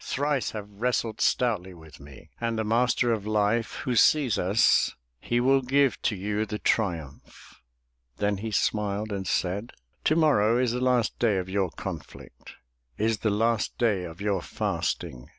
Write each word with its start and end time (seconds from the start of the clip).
Thrice 0.03 0.49
have 0.49 0.67
wrestled 0.81 1.21
stoutly 1.21 1.75
with 1.75 1.99
me. 1.99 2.31
And 2.41 2.57
the 2.57 2.63
Master 2.63 3.11
of 3.13 3.27
Life, 3.27 3.73
who 3.83 3.95
sees 3.95 4.39
us, 4.39 4.95
He 5.19 5.39
will 5.39 5.61
give 5.61 6.01
to 6.01 6.15
you 6.15 6.47
the 6.47 6.57
triumph!'* 6.57 7.61
Then 8.17 8.37
he 8.37 8.49
smiled, 8.49 9.11
and 9.11 9.27
said: 9.27 9.73
*' 9.87 10.03
To 10.05 10.15
morrow 10.15 10.57
Is 10.57 10.71
the 10.71 10.81
last 10.81 11.19
day 11.19 11.37
of 11.37 11.49
your 11.49 11.69
conflict. 11.69 12.53
Is 12.97 13.19
the 13.19 13.29
last 13.29 13.77
day 13.77 14.03
of 14.03 14.19
your 14.19 14.41
fasting. 14.41 15.29